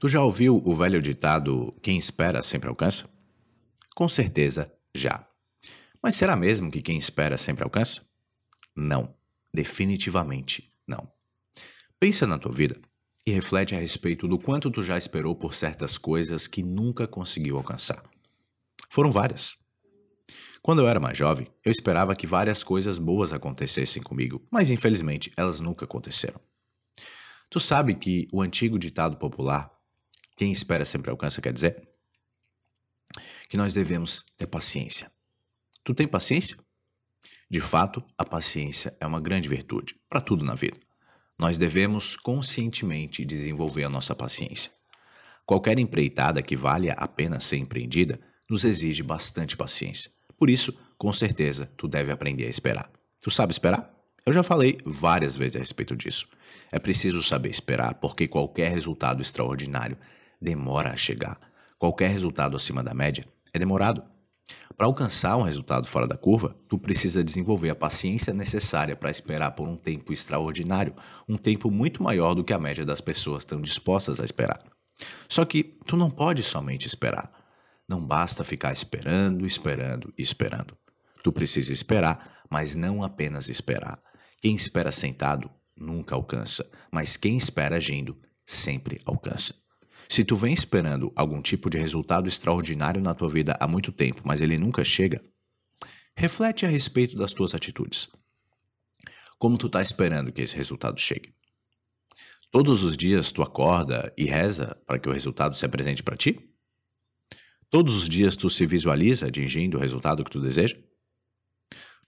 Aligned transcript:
Tu 0.00 0.08
já 0.08 0.22
ouviu 0.22 0.62
o 0.64 0.74
velho 0.74 1.02
ditado: 1.02 1.76
quem 1.82 1.98
espera 1.98 2.40
sempre 2.40 2.70
alcança? 2.70 3.06
Com 3.94 4.08
certeza 4.08 4.72
já. 4.94 5.28
Mas 6.02 6.16
será 6.16 6.34
mesmo 6.34 6.70
que 6.70 6.80
quem 6.80 6.98
espera 6.98 7.36
sempre 7.36 7.62
alcança? 7.62 8.00
Não, 8.74 9.14
definitivamente 9.52 10.70
não. 10.88 11.06
Pensa 11.98 12.26
na 12.26 12.38
tua 12.38 12.50
vida 12.50 12.80
e 13.26 13.30
reflete 13.30 13.74
a 13.74 13.78
respeito 13.78 14.26
do 14.26 14.38
quanto 14.38 14.70
tu 14.70 14.82
já 14.82 14.96
esperou 14.96 15.36
por 15.36 15.52
certas 15.52 15.98
coisas 15.98 16.46
que 16.46 16.62
nunca 16.62 17.06
conseguiu 17.06 17.58
alcançar. 17.58 18.02
Foram 18.88 19.12
várias. 19.12 19.58
Quando 20.62 20.80
eu 20.80 20.88
era 20.88 20.98
mais 20.98 21.18
jovem, 21.18 21.46
eu 21.62 21.70
esperava 21.70 22.16
que 22.16 22.26
várias 22.26 22.62
coisas 22.64 22.96
boas 22.96 23.34
acontecessem 23.34 24.02
comigo, 24.02 24.46
mas 24.50 24.70
infelizmente 24.70 25.30
elas 25.36 25.60
nunca 25.60 25.84
aconteceram. 25.84 26.40
Tu 27.50 27.60
sabe 27.60 27.94
que 27.94 28.26
o 28.32 28.40
antigo 28.40 28.78
ditado 28.78 29.18
popular, 29.18 29.70
quem 30.40 30.52
espera 30.52 30.86
sempre 30.86 31.10
alcança, 31.10 31.42
quer 31.42 31.52
dizer? 31.52 31.86
Que 33.46 33.58
nós 33.58 33.74
devemos 33.74 34.24
ter 34.38 34.46
paciência. 34.46 35.12
Tu 35.84 35.92
tem 35.92 36.08
paciência? 36.08 36.56
De 37.50 37.60
fato, 37.60 38.02
a 38.16 38.24
paciência 38.24 38.96
é 38.98 39.06
uma 39.06 39.20
grande 39.20 39.50
virtude 39.50 39.96
para 40.08 40.18
tudo 40.18 40.42
na 40.42 40.54
vida. 40.54 40.80
Nós 41.38 41.58
devemos 41.58 42.16
conscientemente 42.16 43.22
desenvolver 43.22 43.84
a 43.84 43.90
nossa 43.90 44.14
paciência. 44.14 44.72
Qualquer 45.44 45.78
empreitada 45.78 46.40
que 46.40 46.56
valha 46.56 46.94
a 46.94 47.06
pena 47.06 47.38
ser 47.38 47.58
empreendida 47.58 48.18
nos 48.48 48.64
exige 48.64 49.02
bastante 49.02 49.58
paciência. 49.58 50.10
Por 50.38 50.48
isso, 50.48 50.72
com 50.96 51.12
certeza, 51.12 51.70
tu 51.76 51.86
deve 51.86 52.10
aprender 52.10 52.46
a 52.46 52.48
esperar. 52.48 52.90
Tu 53.20 53.30
sabe 53.30 53.52
esperar? 53.52 53.94
Eu 54.24 54.32
já 54.32 54.42
falei 54.42 54.78
várias 54.86 55.36
vezes 55.36 55.56
a 55.56 55.58
respeito 55.58 55.94
disso. 55.94 56.26
É 56.72 56.78
preciso 56.78 57.22
saber 57.22 57.50
esperar, 57.50 57.96
porque 57.96 58.26
qualquer 58.26 58.70
resultado 58.70 59.20
extraordinário 59.20 59.98
demora 60.40 60.90
a 60.90 60.96
chegar. 60.96 61.38
Qualquer 61.78 62.10
resultado 62.10 62.56
acima 62.56 62.82
da 62.82 62.94
média 62.94 63.24
é 63.52 63.58
demorado. 63.58 64.02
Para 64.76 64.86
alcançar 64.86 65.36
um 65.36 65.42
resultado 65.42 65.86
fora 65.86 66.08
da 66.08 66.16
curva, 66.16 66.56
tu 66.68 66.78
precisa 66.78 67.22
desenvolver 67.22 67.70
a 67.70 67.74
paciência 67.74 68.32
necessária 68.32 68.96
para 68.96 69.10
esperar 69.10 69.50
por 69.50 69.68
um 69.68 69.76
tempo 69.76 70.12
extraordinário, 70.12 70.94
um 71.28 71.36
tempo 71.36 71.70
muito 71.70 72.02
maior 72.02 72.34
do 72.34 72.42
que 72.42 72.52
a 72.52 72.58
média 72.58 72.84
das 72.84 73.00
pessoas 73.00 73.42
estão 73.42 73.60
dispostas 73.60 74.20
a 74.20 74.24
esperar. 74.24 74.62
Só 75.28 75.44
que 75.44 75.62
tu 75.86 75.96
não 75.96 76.10
pode 76.10 76.42
somente 76.42 76.86
esperar. 76.86 77.30
Não 77.88 78.04
basta 78.04 78.44
ficar 78.44 78.72
esperando, 78.72 79.46
esperando 79.46 80.12
e 80.16 80.22
esperando. 80.22 80.76
Tu 81.22 81.32
precisa 81.32 81.72
esperar, 81.72 82.40
mas 82.48 82.74
não 82.74 83.02
apenas 83.02 83.48
esperar. 83.48 84.00
Quem 84.40 84.54
espera 84.54 84.90
sentado 84.90 85.50
nunca 85.76 86.14
alcança, 86.14 86.68
mas 86.90 87.16
quem 87.16 87.36
espera 87.36 87.76
agindo 87.76 88.16
sempre 88.46 89.00
alcança. 89.04 89.54
Se 90.10 90.24
tu 90.24 90.34
vem 90.34 90.52
esperando 90.52 91.12
algum 91.14 91.40
tipo 91.40 91.70
de 91.70 91.78
resultado 91.78 92.26
extraordinário 92.26 93.00
na 93.00 93.14
tua 93.14 93.28
vida 93.28 93.56
há 93.60 93.68
muito 93.68 93.92
tempo, 93.92 94.22
mas 94.24 94.40
ele 94.40 94.58
nunca 94.58 94.82
chega, 94.82 95.22
reflete 96.16 96.66
a 96.66 96.68
respeito 96.68 97.16
das 97.16 97.32
tuas 97.32 97.54
atitudes. 97.54 98.08
Como 99.38 99.56
tu 99.56 99.68
está 99.68 99.80
esperando 99.80 100.32
que 100.32 100.42
esse 100.42 100.56
resultado 100.56 101.00
chegue? 101.00 101.32
Todos 102.50 102.82
os 102.82 102.96
dias 102.96 103.30
tu 103.30 103.40
acorda 103.40 104.12
e 104.18 104.24
reza 104.24 104.76
para 104.84 104.98
que 104.98 105.08
o 105.08 105.12
resultado 105.12 105.56
se 105.56 105.64
apresente 105.64 106.02
para 106.02 106.16
ti? 106.16 106.52
Todos 107.70 107.94
os 107.94 108.08
dias 108.08 108.34
tu 108.34 108.50
se 108.50 108.66
visualiza 108.66 109.28
atingindo 109.28 109.76
o 109.76 109.80
resultado 109.80 110.24
que 110.24 110.30
tu 110.32 110.40
deseja? 110.40 110.76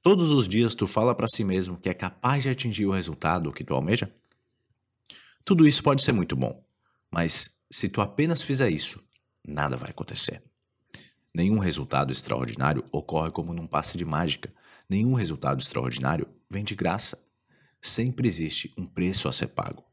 Todos 0.00 0.30
os 0.30 0.48
dias 0.48 0.74
tu 0.74 0.86
fala 0.86 1.14
para 1.14 1.28
si 1.28 1.44
mesmo 1.44 1.78
que 1.78 1.90
é 1.90 1.92
capaz 1.92 2.44
de 2.44 2.48
atingir 2.48 2.86
o 2.86 2.92
resultado 2.92 3.52
que 3.52 3.62
tu 3.62 3.74
almeja? 3.74 4.10
Tudo 5.44 5.68
isso 5.68 5.82
pode 5.82 6.02
ser 6.02 6.12
muito 6.12 6.34
bom, 6.34 6.64
mas 7.10 7.59
se 7.70 7.88
tu 7.88 8.00
apenas 8.00 8.42
fizer 8.42 8.70
isso, 8.70 9.02
nada 9.46 9.76
vai 9.76 9.90
acontecer. 9.90 10.42
Nenhum 11.32 11.58
resultado 11.58 12.12
extraordinário 12.12 12.84
ocorre 12.90 13.30
como 13.30 13.54
num 13.54 13.66
passe 13.66 13.96
de 13.96 14.04
mágica. 14.04 14.52
Nenhum 14.88 15.14
resultado 15.14 15.60
extraordinário 15.60 16.26
vem 16.50 16.64
de 16.64 16.74
graça. 16.74 17.24
Sempre 17.80 18.26
existe 18.26 18.74
um 18.76 18.84
preço 18.84 19.28
a 19.28 19.32
ser 19.32 19.48
pago. 19.48 19.84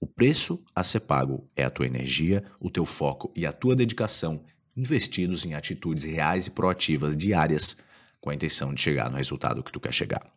O 0.00 0.06
preço 0.06 0.64
a 0.74 0.82
ser 0.82 1.00
pago 1.00 1.50
é 1.54 1.64
a 1.64 1.70
tua 1.70 1.86
energia, 1.86 2.44
o 2.60 2.70
teu 2.70 2.86
foco 2.86 3.30
e 3.36 3.46
a 3.46 3.52
tua 3.52 3.76
dedicação 3.76 4.44
investidos 4.76 5.44
em 5.44 5.54
atitudes 5.54 6.04
reais 6.04 6.46
e 6.46 6.50
proativas 6.50 7.16
diárias 7.16 7.76
com 8.20 8.30
a 8.30 8.34
intenção 8.34 8.74
de 8.74 8.80
chegar 8.80 9.10
no 9.10 9.16
resultado 9.16 9.62
que 9.62 9.72
tu 9.72 9.80
quer 9.80 9.92
chegar. 9.92 10.30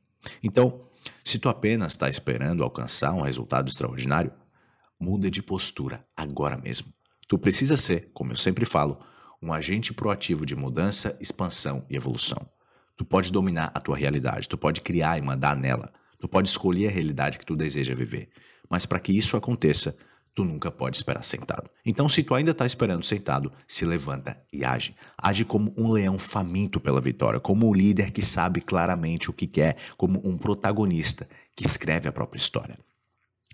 Então, 0.43 0.85
se 1.23 1.39
tu 1.39 1.49
apenas 1.49 1.93
está 1.93 2.09
esperando 2.09 2.63
alcançar 2.63 3.13
um 3.13 3.21
resultado 3.21 3.69
extraordinário, 3.69 4.31
Muda 4.99 5.31
de 5.31 5.41
postura 5.41 6.05
agora 6.15 6.57
mesmo. 6.57 6.93
Tu 7.27 7.37
precisa 7.37 7.77
ser, 7.77 8.09
como 8.13 8.33
eu 8.33 8.35
sempre 8.35 8.65
falo, 8.65 8.99
um 9.41 9.53
agente 9.53 9.93
proativo 9.93 10.45
de 10.45 10.55
mudança, 10.55 11.17
expansão 11.21 11.85
e 11.89 11.95
evolução. 11.95 12.49
Tu 12.97 13.05
pode 13.05 13.31
dominar 13.31 13.71
a 13.73 13.79
tua 13.79 13.95
realidade, 13.95 14.49
tu 14.49 14.57
pode 14.57 14.81
criar 14.81 15.17
e 15.17 15.21
mandar 15.21 15.55
nela, 15.55 15.93
tu 16.19 16.27
pode 16.27 16.49
escolher 16.49 16.89
a 16.89 16.91
realidade 16.91 17.39
que 17.39 17.45
tu 17.45 17.55
deseja 17.55 17.95
viver. 17.95 18.29
Mas 18.69 18.85
para 18.85 18.99
que 18.99 19.17
isso 19.17 19.37
aconteça, 19.37 19.95
tu 20.35 20.43
nunca 20.43 20.69
pode 20.69 20.97
esperar 20.97 21.23
sentado. 21.23 21.69
Então, 21.85 22.09
se 22.09 22.21
tu 22.21 22.35
ainda 22.35 22.51
está 22.51 22.65
esperando 22.65 23.05
sentado, 23.05 23.51
se 23.65 23.85
levanta 23.85 24.37
e 24.51 24.65
age. 24.65 24.95
Age 25.17 25.45
como 25.45 25.73
um 25.77 25.91
leão 25.91 26.19
faminto 26.19 26.79
pela 26.79 26.99
vitória, 26.99 27.39
como 27.39 27.69
um 27.69 27.73
líder 27.73 28.11
que 28.11 28.21
sabe 28.21 28.59
claramente 28.59 29.29
o 29.29 29.33
que 29.33 29.47
quer, 29.47 29.77
como 29.95 30.21
um 30.27 30.37
protagonista 30.37 31.27
que 31.55 31.65
escreve 31.65 32.07
a 32.07 32.11
própria 32.11 32.37
história. 32.37 32.77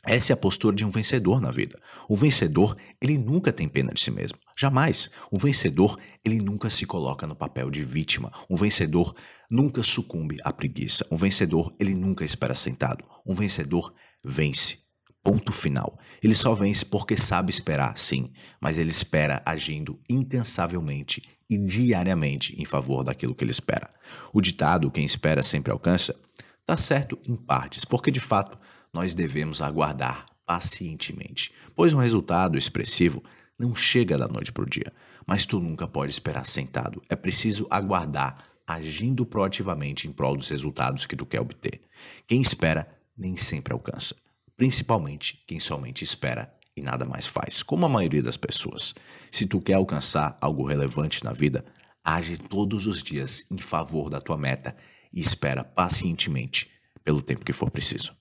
Essa 0.05 0.33
é 0.33 0.35
a 0.35 0.37
postura 0.37 0.75
de 0.75 0.85
um 0.85 0.91
vencedor 0.91 1.41
na 1.41 1.49
vida. 1.49 1.79
O 2.07 2.15
vencedor, 2.15 2.77
ele 3.01 3.17
nunca 3.17 3.51
tem 3.51 3.67
pena 3.67 3.91
de 3.91 4.01
si 4.01 4.11
mesmo. 4.11 4.37
Jamais. 4.57 5.09
O 5.31 5.39
vencedor, 5.39 5.99
ele 6.23 6.39
nunca 6.39 6.69
se 6.69 6.85
coloca 6.85 7.25
no 7.25 7.35
papel 7.35 7.71
de 7.71 7.83
vítima. 7.83 8.31
Um 8.49 8.55
vencedor 8.55 9.15
nunca 9.49 9.81
sucumbe 9.81 10.37
à 10.43 10.53
preguiça. 10.53 11.05
Um 11.09 11.17
vencedor, 11.17 11.75
ele 11.79 11.95
nunca 11.95 12.23
espera 12.23 12.53
sentado. 12.53 13.03
Um 13.25 13.33
vencedor 13.33 13.93
vence. 14.23 14.77
Ponto 15.23 15.51
final. 15.51 15.97
Ele 16.21 16.35
só 16.35 16.53
vence 16.53 16.85
porque 16.85 17.17
sabe 17.17 17.49
esperar, 17.49 17.97
sim, 17.97 18.31
mas 18.61 18.77
ele 18.77 18.91
espera 18.91 19.41
agindo 19.43 19.99
incansavelmente 20.07 21.23
e 21.49 21.57
diariamente 21.57 22.55
em 22.61 22.65
favor 22.65 23.03
daquilo 23.03 23.33
que 23.33 23.43
ele 23.43 23.51
espera. 23.51 23.89
O 24.31 24.39
ditado 24.39 24.91
quem 24.91 25.03
espera 25.03 25.41
sempre 25.41 25.71
alcança 25.71 26.15
está 26.61 26.77
certo 26.77 27.17
em 27.27 27.35
partes, 27.35 27.85
porque 27.85 28.11
de 28.11 28.19
fato 28.19 28.57
nós 28.95 29.13
devemos 29.13 29.61
aguardar 29.61 30.25
pacientemente, 30.45 31.51
pois 31.75 31.93
um 31.93 31.99
resultado 31.99 32.57
expressivo 32.57 33.21
não 33.59 33.75
chega 33.75 34.17
da 34.17 34.25
noite 34.25 34.53
para 34.53 34.63
o 34.63 34.69
dia, 34.69 34.93
mas 35.27 35.45
tu 35.45 35.59
nunca 35.59 35.85
pode 35.85 36.13
esperar 36.13 36.45
sentado. 36.45 37.03
É 37.09 37.15
preciso 37.15 37.67
aguardar, 37.69 38.41
agindo 38.65 39.25
proativamente 39.25 40.07
em 40.07 40.13
prol 40.13 40.37
dos 40.37 40.47
resultados 40.47 41.05
que 41.05 41.15
tu 41.17 41.25
quer 41.25 41.41
obter. 41.41 41.81
Quem 42.25 42.41
espera 42.41 42.87
nem 43.17 43.35
sempre 43.35 43.73
alcança, 43.73 44.15
principalmente 44.55 45.43
quem 45.45 45.59
somente 45.59 46.01
espera 46.01 46.53
e 46.73 46.81
nada 46.81 47.03
mais 47.03 47.27
faz, 47.27 47.61
como 47.61 47.85
a 47.85 47.89
maioria 47.89 48.23
das 48.23 48.37
pessoas. 48.37 48.95
Se 49.29 49.45
tu 49.45 49.59
quer 49.59 49.73
alcançar 49.73 50.37
algo 50.39 50.65
relevante 50.65 51.21
na 51.21 51.33
vida, 51.33 51.65
age 52.01 52.37
todos 52.37 52.87
os 52.87 53.03
dias 53.03 53.45
em 53.51 53.57
favor 53.57 54.09
da 54.09 54.21
tua 54.21 54.37
meta 54.37 54.73
e 55.11 55.19
espera 55.19 55.65
pacientemente 55.65 56.71
pelo 57.03 57.21
tempo 57.21 57.43
que 57.43 57.51
for 57.51 57.69
preciso. 57.69 58.15